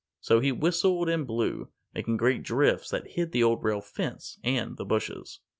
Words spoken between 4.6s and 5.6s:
the bushes.